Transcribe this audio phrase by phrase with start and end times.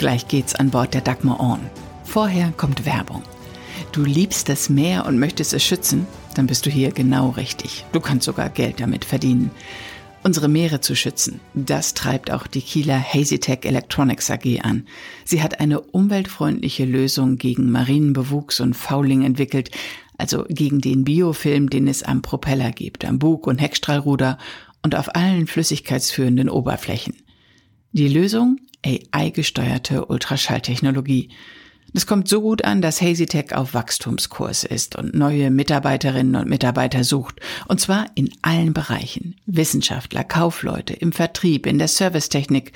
[0.00, 1.60] Gleich geht's an Bord der Dagmar On.
[2.04, 3.22] Vorher kommt Werbung.
[3.92, 6.06] Du liebst das Meer und möchtest es schützen?
[6.34, 7.84] Dann bist du hier genau richtig.
[7.92, 9.50] Du kannst sogar Geld damit verdienen.
[10.22, 14.86] Unsere Meere zu schützen, das treibt auch die Kieler Hazytech Electronics AG an.
[15.26, 19.70] Sie hat eine umweltfreundliche Lösung gegen Marinenbewuchs und Fouling entwickelt,
[20.16, 24.38] also gegen den Biofilm, den es am Propeller gibt, am Bug- und Heckstrahlruder
[24.82, 27.16] und auf allen flüssigkeitsführenden Oberflächen.
[27.92, 28.60] Die Lösung?
[28.84, 31.30] AI-gesteuerte Ultraschalltechnologie.
[31.92, 37.02] Das kommt so gut an, dass HazyTech auf Wachstumskurs ist und neue Mitarbeiterinnen und Mitarbeiter
[37.02, 37.40] sucht.
[37.66, 39.36] Und zwar in allen Bereichen.
[39.46, 42.72] Wissenschaftler, Kaufleute, im Vertrieb, in der Servicetechnik.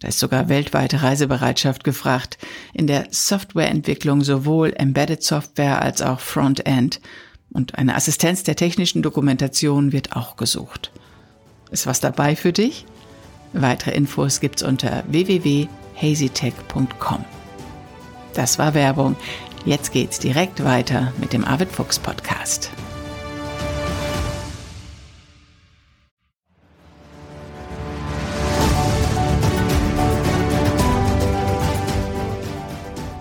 [0.00, 2.38] Da ist sogar weltweite Reisebereitschaft gefragt.
[2.72, 7.00] In der Softwareentwicklung sowohl Embedded Software als auch Frontend.
[7.52, 10.90] Und eine Assistenz der technischen Dokumentation wird auch gesucht.
[11.70, 12.86] Ist was dabei für dich?
[13.54, 17.24] Weitere Infos gibt's unter www.hazytech.com.
[18.34, 19.14] Das war Werbung.
[19.64, 22.72] Jetzt geht's direkt weiter mit dem Arvid Fuchs Podcast.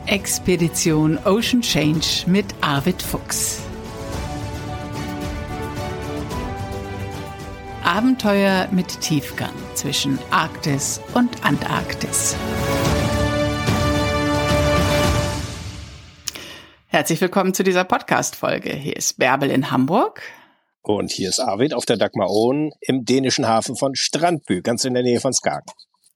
[0.07, 3.61] Expedition Ocean Change mit Arvid Fuchs.
[7.83, 12.33] Abenteuer mit Tiefgang zwischen Arktis und Antarktis.
[16.87, 18.73] Herzlich willkommen zu dieser Podcast-Folge.
[18.73, 20.21] Hier ist Bärbel in Hamburg.
[20.81, 24.93] Und hier ist Arvid auf der Dagmar Ohn im dänischen Hafen von Strandbü, ganz in
[24.93, 25.69] der Nähe von Skagen.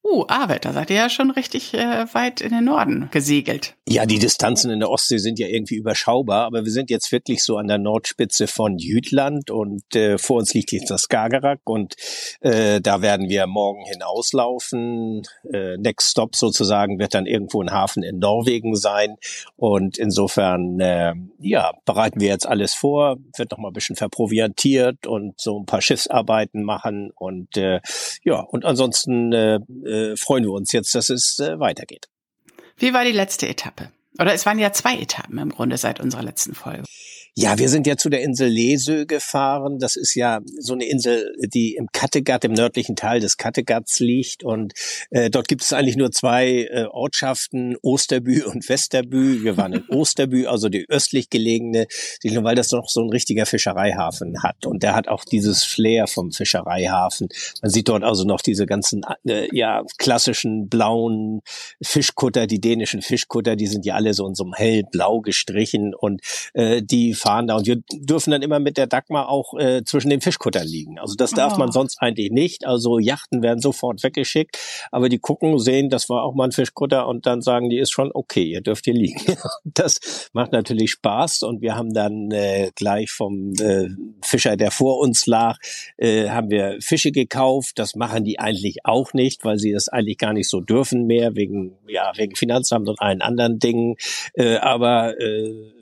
[0.09, 3.75] Uh, Arvid, da seid ihr ja schon richtig äh, weit in den Norden gesegelt.
[3.89, 7.43] Ja, die Distanzen in der Ostsee sind ja irgendwie überschaubar, aber wir sind jetzt wirklich
[7.43, 11.95] so an der Nordspitze von Jütland und äh, vor uns liegt jetzt das Skagerrak und
[12.39, 15.23] äh, da werden wir morgen hinauslaufen.
[15.51, 19.17] Äh, Next Stop sozusagen wird dann irgendwo ein Hafen in Norwegen sein
[19.57, 25.05] und insofern, äh, ja, bereiten wir jetzt alles vor, wird noch mal ein bisschen verproviantiert
[25.05, 27.81] und so ein paar Schiffsarbeiten machen und äh,
[28.23, 29.59] ja, und ansonsten äh,
[29.97, 32.07] äh, freuen wir uns jetzt, dass es äh, weitergeht.
[32.77, 33.91] Wie war die letzte Etappe?
[34.19, 36.83] Oder es waren ja zwei Etappen im Grunde seit unserer letzten Folge.
[37.39, 39.77] Ja, wir sind ja zu der Insel Lesö gefahren.
[39.77, 44.43] Das ist ja so eine Insel, die im Kattegat, im nördlichen Teil des Kattegats liegt.
[44.43, 44.73] Und
[45.11, 49.43] äh, dort gibt es eigentlich nur zwei äh, Ortschaften, Osterbü und Westerbü.
[49.43, 51.85] Wir waren in Osterbü, also die östlich gelegene,
[52.23, 54.65] weil das noch so ein richtiger Fischereihafen hat.
[54.65, 57.29] Und der hat auch dieses Flair vom Fischereihafen.
[57.61, 61.41] Man sieht dort also noch diese ganzen äh, ja klassischen blauen
[61.83, 66.21] Fischkutter, die dänischen Fischkutter, die sind ja alle so in so einem hellblau gestrichen und
[66.55, 70.09] äh, die fahren da und wir dürfen dann immer mit der Dagmar auch äh, zwischen
[70.09, 70.97] den Fischkuttern liegen.
[70.97, 71.59] Also das darf oh.
[71.59, 72.65] man sonst eigentlich nicht.
[72.65, 74.57] Also Yachten werden sofort weggeschickt,
[74.91, 77.91] aber die gucken, sehen, das war auch mal ein Fischkutter und dann sagen die, ist
[77.91, 79.19] schon okay, ihr dürft hier liegen.
[79.65, 83.89] das macht natürlich Spaß und wir haben dann äh, gleich vom äh,
[84.21, 85.57] Fischer, der vor uns lag,
[85.97, 87.77] äh, haben wir Fische gekauft.
[87.79, 91.35] Das machen die eigentlich auch nicht, weil sie das eigentlich gar nicht so dürfen mehr,
[91.35, 93.95] wegen, ja, wegen Finanzamt und allen anderen Dingen.
[94.33, 95.76] Äh, aber äh,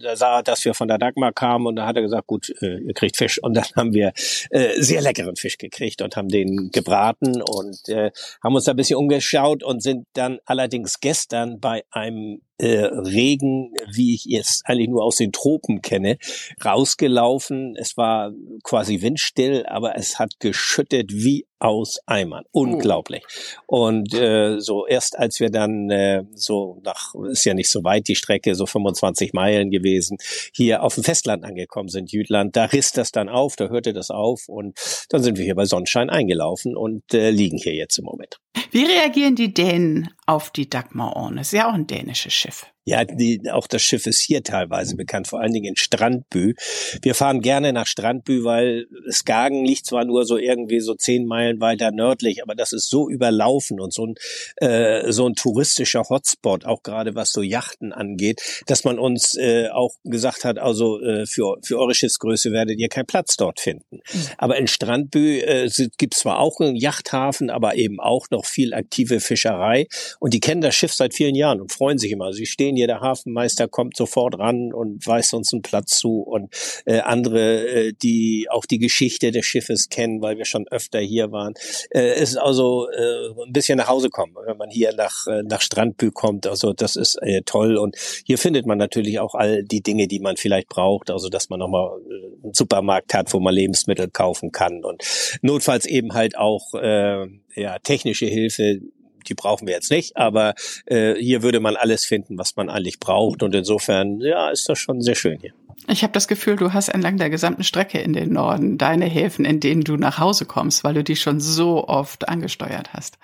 [0.00, 2.50] da sah er, dass wir von der Dagmar kamen und da hat er gesagt, gut,
[2.60, 3.42] äh, ihr kriegt Fisch.
[3.42, 4.12] Und dann haben wir
[4.50, 8.10] äh, sehr leckeren Fisch gekriegt und haben den gebraten und äh,
[8.42, 13.72] haben uns da ein bisschen umgeschaut und sind dann allerdings gestern bei einem äh, Regen,
[13.90, 16.18] wie ich jetzt eigentlich nur aus den Tropen kenne,
[16.64, 17.74] rausgelaufen.
[17.76, 18.32] Es war
[18.62, 22.44] quasi windstill, aber es hat geschüttet wie aus Eimern.
[22.52, 22.62] Oh.
[22.62, 23.22] Unglaublich.
[23.66, 23.86] Oh.
[23.86, 28.08] Und äh, so erst als wir dann äh, so nach, ist ja nicht so weit
[28.08, 30.16] die Strecke, so 25 Meilen gewesen,
[30.54, 34.10] hier auf dem Festland angekommen sind, Jütland, da riss das dann auf, da hörte das
[34.10, 34.78] auf und
[35.10, 38.38] dann sind wir hier bei Sonnenschein eingelaufen und äh, liegen hier jetzt im Moment.
[38.70, 41.40] Wie reagieren die Dänen auf die Dagmar Orne?
[41.40, 42.66] Ist ja auch ein dänisches Schiff.
[42.84, 46.54] Ja, die, auch das Schiff ist hier teilweise bekannt, vor allen Dingen in Strandbü.
[47.02, 51.60] Wir fahren gerne nach Strandbü, weil Skagen liegt zwar nur so irgendwie so zehn Meilen
[51.60, 54.14] weiter nördlich, aber das ist so überlaufen und so ein,
[54.56, 59.68] äh, so ein touristischer Hotspot, auch gerade was so Yachten angeht, dass man uns äh,
[59.68, 64.00] auch gesagt hat, also äh, für, für eure Schiffsgröße werdet ihr keinen Platz dort finden.
[64.12, 64.26] Mhm.
[64.38, 69.20] Aber in Strandbü äh, gibt zwar auch einen Yachthafen, aber eben auch noch viel aktive
[69.20, 69.86] Fischerei
[70.18, 72.32] und die kennen das Schiff seit vielen Jahren und freuen sich immer.
[72.32, 76.52] Sie stehen sehen, jeder Hafenmeister kommt sofort ran und weist uns einen Platz zu und
[76.86, 81.30] äh, andere, äh, die auch die Geschichte des Schiffes kennen, weil wir schon öfter hier
[81.30, 81.54] waren.
[81.90, 85.60] Äh, ist also äh, ein bisschen nach Hause kommen, wenn man hier nach, äh, nach
[85.60, 86.46] Strandbü kommt.
[86.46, 90.20] Also das ist äh, toll und hier findet man natürlich auch all die Dinge, die
[90.20, 91.10] man vielleicht braucht.
[91.10, 95.02] Also dass man nochmal äh, einen Supermarkt hat, wo man Lebensmittel kaufen kann und
[95.42, 98.80] notfalls eben halt auch äh, ja, technische Hilfe,
[99.28, 100.54] die brauchen wir jetzt nicht, aber
[100.86, 103.42] äh, hier würde man alles finden, was man eigentlich braucht.
[103.42, 105.52] Und insofern, ja, ist das schon sehr schön hier.
[105.88, 109.44] Ich habe das Gefühl, du hast entlang der gesamten Strecke in den Norden deine Häfen,
[109.44, 113.18] in denen du nach Hause kommst, weil du die schon so oft angesteuert hast.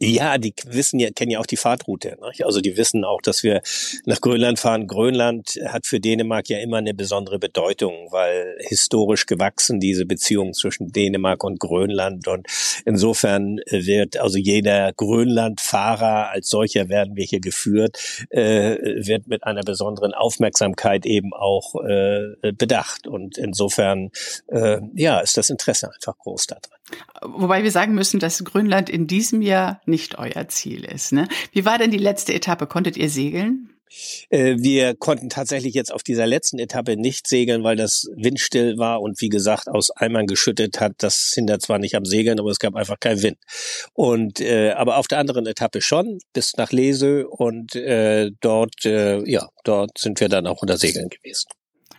[0.00, 2.16] Ja, die wissen ja, kennen ja auch die Fahrtroute.
[2.20, 2.44] Ne?
[2.44, 3.62] Also die wissen auch, dass wir
[4.04, 4.86] nach Grönland fahren.
[4.86, 10.92] Grönland hat für Dänemark ja immer eine besondere Bedeutung, weil historisch gewachsen diese Beziehung zwischen
[10.92, 12.28] Dänemark und Grönland.
[12.28, 12.46] Und
[12.84, 17.98] insofern wird also jeder Grönlandfahrer als solcher werden wir hier geführt,
[18.30, 23.08] äh, wird mit einer besonderen Aufmerksamkeit eben auch äh, bedacht.
[23.08, 24.10] Und insofern,
[24.46, 26.77] äh, ja, ist das Interesse einfach groß daran.
[27.22, 31.12] Wobei wir sagen müssen, dass Grönland in diesem Jahr nicht euer Ziel ist.
[31.12, 31.28] Ne?
[31.52, 32.66] Wie war denn die letzte Etappe?
[32.66, 33.70] Konntet ihr segeln?
[34.30, 39.00] Äh, wir konnten tatsächlich jetzt auf dieser letzten Etappe nicht segeln, weil das windstill war
[39.00, 40.92] und wie gesagt aus Eimern geschüttet hat.
[40.98, 43.38] Das hindert zwar nicht am Segeln, aber es gab einfach keinen Wind.
[43.94, 49.28] Und äh, aber auf der anderen Etappe schon bis nach Lesö und äh, dort äh,
[49.28, 51.48] ja dort sind wir dann auch unter Segeln gewesen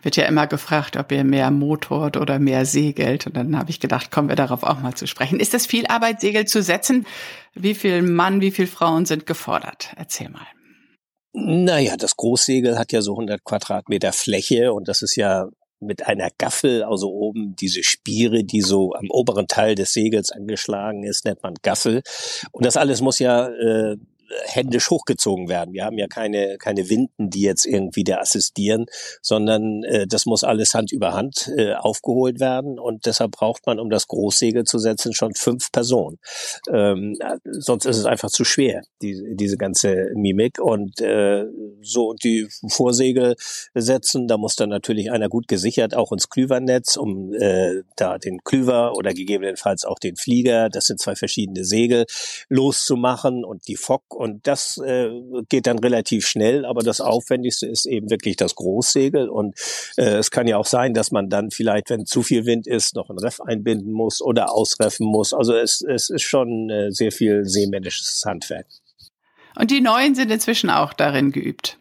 [0.02, 3.26] wird ja immer gefragt, ob ihr mehr motort oder mehr segelt.
[3.26, 5.40] Und dann habe ich gedacht, kommen wir darauf auch mal zu sprechen.
[5.40, 7.06] Ist das viel Arbeit, Segel zu setzen?
[7.54, 9.92] Wie viel Mann, wie viel Frauen sind gefordert?
[9.96, 10.46] Erzähl mal.
[11.32, 15.46] Naja, das Großsegel hat ja so 100 Quadratmeter Fläche und das ist ja
[15.80, 21.04] mit einer Gaffel, also oben diese Spiere, die so am oberen Teil des Segels angeschlagen
[21.04, 22.02] ist, nennt man Gaffel.
[22.52, 23.96] Und das alles muss ja äh,
[24.46, 25.72] händisch hochgezogen werden.
[25.72, 28.86] Wir haben ja keine, keine Winden, die jetzt irgendwie der assistieren,
[29.22, 33.78] sondern äh, das muss alles Hand über Hand äh, aufgeholt werden und deshalb braucht man,
[33.78, 36.18] um das Großsegel zu setzen, schon fünf Personen.
[36.72, 37.16] Ähm,
[37.50, 41.44] sonst ist es einfach zu schwer, die, diese ganze Mimik und äh,
[41.82, 43.36] so die Vorsegel
[43.74, 48.42] setzen, da muss dann natürlich einer gut gesichert, auch ins Klüvernetz, um äh, da den
[48.44, 52.06] Klüver oder gegebenenfalls auch den Flieger, das sind zwei verschiedene Segel,
[52.48, 55.08] loszumachen und die Fock und das äh,
[55.48, 59.30] geht dann relativ schnell, aber das Aufwendigste ist eben wirklich das Großsegel.
[59.30, 59.58] Und
[59.96, 62.94] äh, es kann ja auch sein, dass man dann vielleicht, wenn zu viel Wind ist,
[62.96, 65.32] noch ein Reff einbinden muss oder ausreffen muss.
[65.32, 68.66] Also es, es ist schon äh, sehr viel seemännisches Handwerk.
[69.56, 71.78] Und die Neuen sind inzwischen auch darin geübt.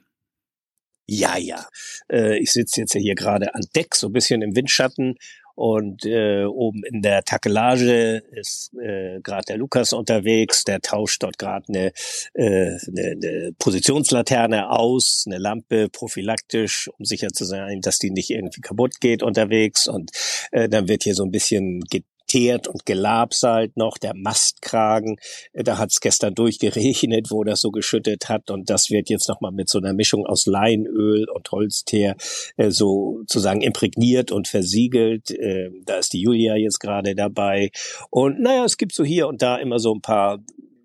[1.08, 1.68] Ja, ja.
[2.10, 5.18] Äh, ich sitze jetzt hier gerade an Deck, so ein bisschen im Windschatten
[5.60, 11.38] und äh, oben in der Takelage ist äh, gerade der Lukas unterwegs, der tauscht dort
[11.38, 11.92] gerade eine,
[12.34, 18.30] äh, eine, eine Positionslaterne aus, eine Lampe prophylaktisch, um sicher zu sein, dass die nicht
[18.30, 19.88] irgendwie kaputt geht unterwegs.
[19.88, 20.12] Und
[20.52, 21.82] äh, dann wird hier so ein bisschen
[22.30, 25.18] geteert und gelabsalt noch, der Mastkragen,
[25.54, 28.52] da hat es gestern durchgeregnet, wo das so geschüttet hat.
[28.52, 32.16] Und das wird jetzt nochmal mit so einer Mischung aus Leinöl und Holzteer
[32.58, 35.32] äh, so sozusagen imprägniert und versiegelt.
[35.32, 37.72] Äh, da ist die Julia jetzt gerade dabei.
[38.12, 40.40] Und naja, es gibt so hier und da immer so ein paar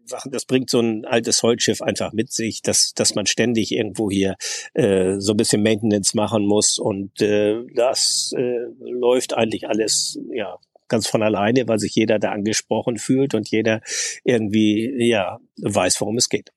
[0.06, 4.10] Sachen, das bringt so ein altes Holzschiff einfach mit sich, dass, dass man ständig irgendwo
[4.10, 4.36] hier
[4.74, 6.78] äh, so ein bisschen Maintenance machen muss.
[6.78, 10.58] Und äh, das äh, läuft eigentlich alles ja
[10.94, 13.80] ganz von alleine, weil sich jeder da angesprochen fühlt und jeder
[14.22, 16.52] irgendwie, ja, weiß, worum es geht.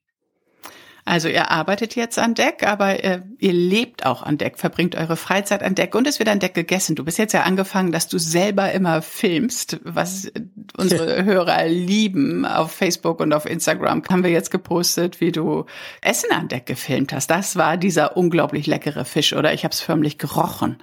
[1.05, 5.15] Also ihr arbeitet jetzt an Deck, aber äh, ihr lebt auch an Deck, verbringt eure
[5.15, 6.97] Freizeit an Deck und es wird an Deck gegessen.
[6.97, 10.29] Du bist jetzt ja angefangen, dass du selber immer filmst, was
[10.77, 12.45] unsere Hörer lieben.
[12.45, 15.65] Auf Facebook und auf Instagram haben wir jetzt gepostet, wie du
[16.01, 17.31] Essen an Deck gefilmt hast.
[17.31, 19.53] Das war dieser unglaublich leckere Fisch, oder?
[19.53, 20.77] Ich habe es förmlich gerochen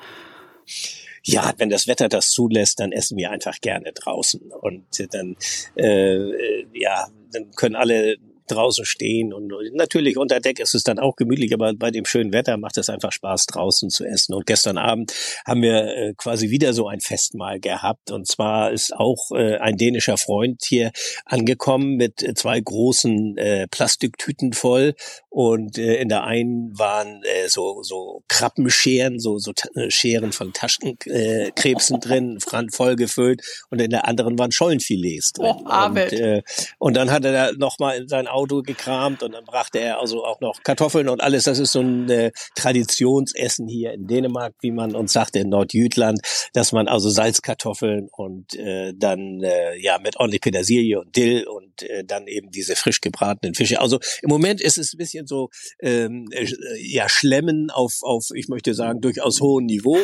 [1.24, 4.52] ja, wenn das Wetter das zulässt, dann essen wir einfach gerne draußen.
[4.52, 5.36] Und dann,
[5.76, 8.16] äh, ja, dann können alle
[8.48, 12.32] draußen stehen und natürlich unter Deck ist es dann auch gemütlich, aber bei dem schönen
[12.32, 14.34] Wetter macht es einfach Spaß draußen zu essen.
[14.34, 15.12] Und gestern Abend
[15.46, 19.76] haben wir äh, quasi wieder so ein Festmahl gehabt und zwar ist auch äh, ein
[19.76, 20.92] dänischer Freund hier
[21.24, 24.94] angekommen mit zwei großen äh, Plastiktüten voll
[25.30, 30.52] und äh, in der einen waren äh, so so Krabbenscheren, so so äh, Scheren von
[30.52, 32.38] Taschenkrebsen äh, drin,
[32.70, 35.54] voll gefüllt und in der anderen waren Schollenfilets drin.
[35.64, 36.42] Oh, und, äh,
[36.78, 40.00] und dann hat er da noch mal in sein Auto gekramt und dann brachte er
[40.00, 41.44] also auch noch Kartoffeln und alles.
[41.44, 46.20] Das ist so ein äh, Traditionsessen hier in Dänemark, wie man uns sagt, in Nordjütland,
[46.52, 51.82] dass man also Salzkartoffeln und äh, dann äh, ja mit ordentlich Petersilie und Dill und
[51.82, 53.80] äh, dann eben diese frisch gebratenen Fische.
[53.80, 55.50] Also im Moment ist es ein bisschen so
[55.80, 56.46] ähm, äh,
[56.78, 59.98] ja Schlemmen auf auf ich möchte sagen durchaus hohem Niveau,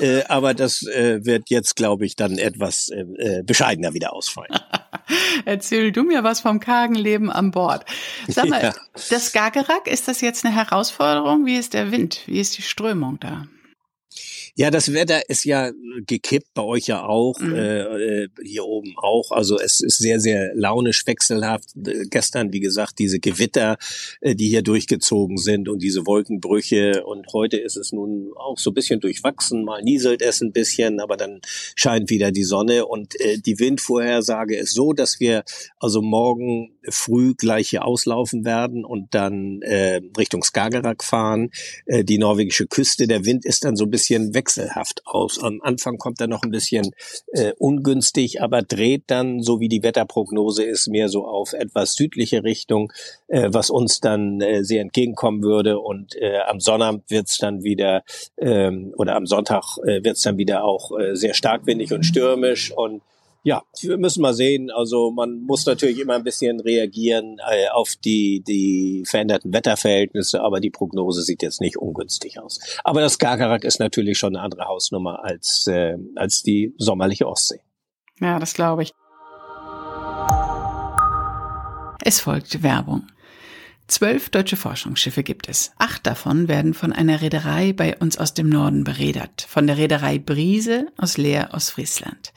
[0.00, 4.58] äh, aber das äh, wird jetzt glaube ich dann etwas äh, äh bescheidener wieder ausfallen.
[5.44, 7.84] Erzähl du mir was vom kargen Leben an Bord.
[8.28, 8.74] Sag mal, ja.
[9.10, 11.46] das Skagerrak, ist das jetzt eine Herausforderung?
[11.46, 12.22] Wie ist der Wind?
[12.26, 13.46] Wie ist die Strömung da?
[14.56, 15.72] Ja, das Wetter ist ja
[16.06, 17.54] gekippt, bei euch ja auch, mhm.
[17.54, 19.32] äh, äh hier oben auch.
[19.32, 21.70] Also es ist sehr, sehr launisch, wechselhaft.
[21.86, 23.78] Äh, gestern, wie gesagt, diese Gewitter,
[24.20, 27.04] äh, die hier durchgezogen sind und diese Wolkenbrüche.
[27.04, 29.64] Und heute ist es nun auch so ein bisschen durchwachsen.
[29.64, 31.40] Mal nieselt es ein bisschen, aber dann
[31.74, 32.86] scheint wieder die Sonne.
[32.86, 35.42] Und äh, die Windvorhersage ist so, dass wir
[35.78, 41.50] also morgen früh gleich hier auslaufen werden und dann äh, Richtung Skagerrak fahren,
[41.86, 43.06] äh, die norwegische Küste.
[43.06, 45.42] Der Wind ist dann so ein bisschen wechselhaft aus.
[45.42, 46.94] Am Anfang kommt er noch ein bisschen
[47.32, 52.44] äh, ungünstig, aber dreht dann, so wie die Wetterprognose ist, mehr so auf etwas südliche
[52.44, 52.92] Richtung,
[53.28, 55.78] äh, was uns dann äh, sehr entgegenkommen würde.
[55.78, 58.02] Und äh, am Sonnabend wird's dann wieder
[58.36, 63.00] ähm, oder am Sonntag äh, wird's dann wieder auch äh, sehr starkwindig und stürmisch und
[63.44, 64.70] ja, wir müssen mal sehen.
[64.70, 70.60] Also man muss natürlich immer ein bisschen reagieren äh, auf die, die veränderten Wetterverhältnisse, aber
[70.60, 72.58] die Prognose sieht jetzt nicht ungünstig aus.
[72.82, 77.60] Aber das Skagerrak ist natürlich schon eine andere Hausnummer als, äh, als die sommerliche Ostsee.
[78.18, 78.92] Ja, das glaube ich.
[82.02, 83.06] Es folgt Werbung.
[83.86, 85.72] Zwölf deutsche Forschungsschiffe gibt es.
[85.76, 90.18] Acht davon werden von einer Reederei bei uns aus dem Norden beredert, von der Reederei
[90.18, 92.32] Brise aus Leer aus Friesland.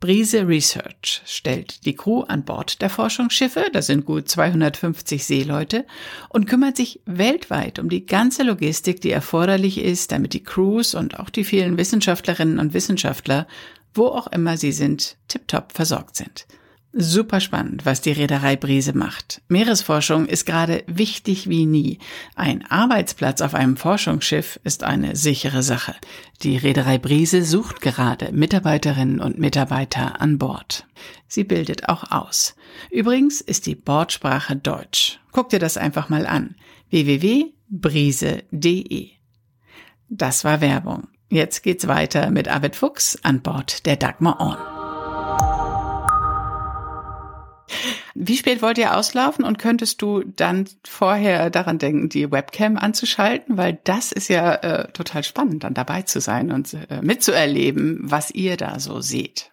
[0.00, 5.84] Brise Research stellt die Crew an Bord der Forschungsschiffe, das sind gut 250 Seeleute,
[6.30, 11.20] und kümmert sich weltweit um die ganze Logistik, die erforderlich ist, damit die Crews und
[11.20, 13.46] auch die vielen Wissenschaftlerinnen und Wissenschaftler,
[13.92, 16.46] wo auch immer sie sind, tiptop versorgt sind.
[16.92, 19.42] Super spannend, was die Reederei Brise macht.
[19.46, 22.00] Meeresforschung ist gerade wichtig wie nie.
[22.34, 25.94] Ein Arbeitsplatz auf einem Forschungsschiff ist eine sichere Sache.
[26.42, 30.84] Die Reederei Brise sucht gerade Mitarbeiterinnen und Mitarbeiter an Bord.
[31.28, 32.56] Sie bildet auch aus.
[32.90, 35.20] Übrigens ist die Bordsprache Deutsch.
[35.30, 36.56] Guck dir das einfach mal an.
[36.90, 37.50] www.brise.de.
[40.08, 41.06] Das war Werbung.
[41.28, 44.79] Jetzt geht's weiter mit Arvid Fuchs an Bord der Dagmar On.
[48.14, 53.56] Wie spät wollt ihr auslaufen und könntest du dann vorher daran denken, die Webcam anzuschalten?
[53.56, 58.30] Weil das ist ja äh, total spannend, dann dabei zu sein und äh, mitzuerleben, was
[58.30, 59.50] ihr da so seht.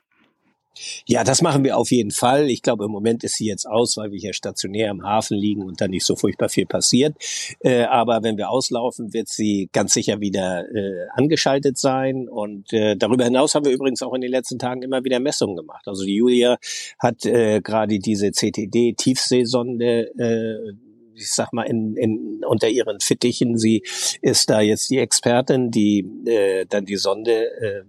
[1.06, 2.50] Ja, das machen wir auf jeden Fall.
[2.50, 5.64] Ich glaube, im Moment ist sie jetzt aus, weil wir hier stationär im Hafen liegen
[5.64, 7.16] und da nicht so furchtbar viel passiert.
[7.60, 12.28] Äh, aber wenn wir auslaufen, wird sie ganz sicher wieder äh, angeschaltet sein.
[12.28, 15.56] Und äh, darüber hinaus haben wir übrigens auch in den letzten Tagen immer wieder Messungen
[15.56, 15.88] gemacht.
[15.88, 16.58] Also die Julia
[17.00, 20.87] hat äh, gerade diese CTD-Tiefseesonde äh,
[21.18, 23.58] ich sag mal, in, in, unter ihren Fittichen.
[23.58, 23.84] Sie
[24.22, 27.84] ist da jetzt die Expertin, die äh, dann die Sonde äh,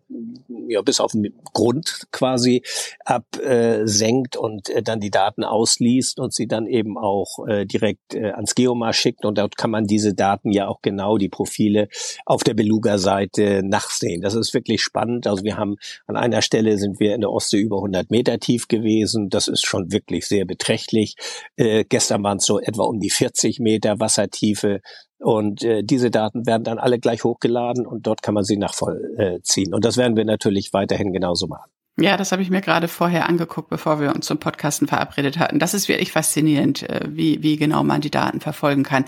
[0.68, 2.62] ja, bis auf den Grund quasi
[3.04, 8.14] absenkt äh, und äh, dann die Daten ausliest und sie dann eben auch äh, direkt
[8.14, 9.24] äh, ans Geomar schickt.
[9.24, 11.88] Und dort kann man diese Daten ja auch genau, die Profile
[12.26, 14.22] auf der Beluga-Seite nachsehen.
[14.22, 15.26] Das ist wirklich spannend.
[15.26, 18.68] Also wir haben an einer Stelle sind wir in der Ostsee über 100 Meter tief
[18.68, 19.30] gewesen.
[19.30, 21.16] Das ist schon wirklich sehr beträchtlich.
[21.56, 24.80] Äh, gestern waren es so etwa um die 40 Meter Wassertiefe.
[25.18, 29.74] Und äh, diese Daten werden dann alle gleich hochgeladen und dort kann man sie nachvollziehen.
[29.74, 31.70] Und das werden wir natürlich weiterhin genauso machen.
[32.00, 35.58] Ja, das habe ich mir gerade vorher angeguckt, bevor wir uns zum Podcasten verabredet hatten.
[35.58, 39.04] Das ist wirklich faszinierend, äh, wie, wie genau man die Daten verfolgen kann.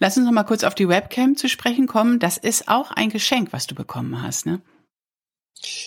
[0.00, 2.18] Lass uns noch mal kurz auf die Webcam zu sprechen kommen.
[2.18, 4.60] Das ist auch ein Geschenk, was du bekommen hast, ne?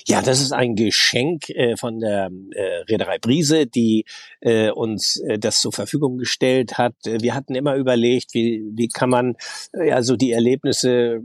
[0.08, 4.06] Ja, das ist ein Geschenk äh, von der äh, Reederei Brise, die
[4.40, 6.96] äh, uns äh, das zur Verfügung gestellt hat.
[7.04, 9.36] Wir hatten immer überlegt, wie, wie kann man
[9.74, 11.22] äh, also die Erlebnisse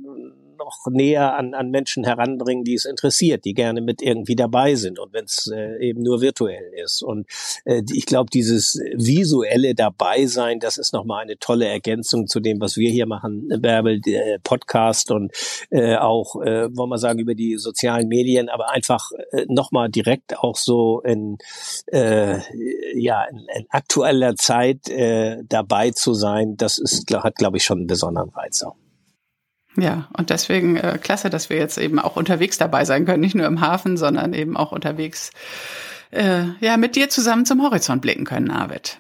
[0.60, 4.98] noch näher an, an Menschen heranbringen, die es interessiert, die gerne mit irgendwie dabei sind
[4.98, 7.02] und wenn es äh, eben nur virtuell ist.
[7.02, 7.26] Und
[7.64, 12.76] äh, ich glaube, dieses visuelle Dabeisein, das ist nochmal eine tolle Ergänzung zu dem, was
[12.76, 15.32] wir hier machen, Bärbel, der Podcast und
[15.70, 20.38] äh, auch, äh, wollen wir sagen, über die sozialen Medien, aber einfach äh, nochmal direkt
[20.38, 21.38] auch so in,
[21.86, 22.38] äh,
[22.94, 27.78] ja, in, in aktueller Zeit äh, dabei zu sein, das ist, hat, glaube ich, schon
[27.78, 28.76] einen besonderen Reiz auch.
[29.76, 33.36] Ja, und deswegen äh, klasse, dass wir jetzt eben auch unterwegs dabei sein können, nicht
[33.36, 35.30] nur im Hafen, sondern eben auch unterwegs
[36.10, 38.98] äh, ja mit dir zusammen zum Horizont blicken können, Arvid.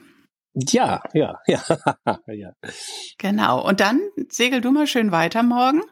[0.54, 1.60] Ja, ja, ja,
[2.26, 2.52] ja.
[3.18, 3.66] Genau.
[3.66, 5.82] Und dann segel du mal schön weiter morgen.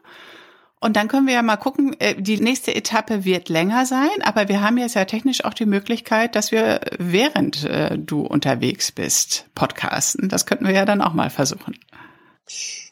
[0.81, 4.47] Und dann können wir ja mal gucken, äh, die nächste Etappe wird länger sein, aber
[4.47, 9.49] wir haben jetzt ja technisch auch die Möglichkeit, dass wir während äh, du unterwegs bist,
[9.55, 10.29] podcasten.
[10.29, 11.77] Das könnten wir ja dann auch mal versuchen.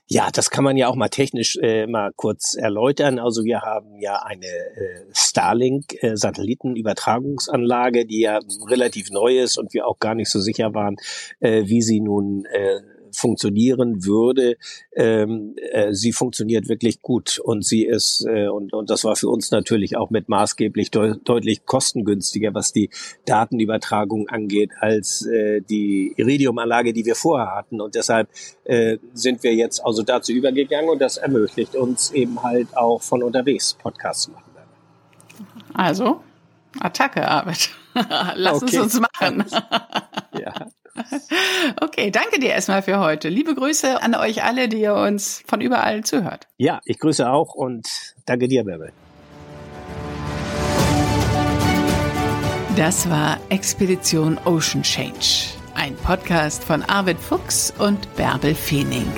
[0.10, 3.20] Ja, das kann man ja auch mal technisch äh, mal kurz erläutern.
[3.20, 9.86] Also wir haben ja eine äh, Starlink-Satellitenübertragungsanlage, äh, die ja relativ neu ist und wir
[9.86, 10.96] auch gar nicht so sicher waren,
[11.42, 12.80] äh, wie sie nun äh,
[13.18, 14.58] funktionieren würde.
[14.96, 19.30] Ähm, äh, sie funktioniert wirklich gut und sie ist, äh, und, und das war für
[19.30, 22.90] uns natürlich auch mit maßgeblich de deutlich kostengünstiger, was die
[23.26, 27.82] Datenübertragung angeht, als äh, die Iridium-Anlage, die wir vorher hatten.
[27.82, 28.30] Und deshalb
[28.66, 33.24] äh, sind wir jetzt also dazu übergegangen und das ermöglicht uns eben halt auch von
[33.24, 34.44] unterwegs Podcasts zu machen.
[35.74, 36.22] Also,
[36.80, 37.70] Attacke, Arbeit.
[38.36, 38.78] Lass okay.
[38.78, 39.46] es uns machen.
[41.82, 43.30] Okay, danke dir erstmal für heute.
[43.30, 46.48] Liebe Grüße an euch alle, die ihr uns von überall zuhört.
[46.58, 47.88] Ja, ich grüße auch und
[48.26, 48.94] danke dir, Bärbel.
[52.76, 59.12] Das war Expedition Ocean Change, ein Podcast von Arvid Fuchs und Bärbel Feening.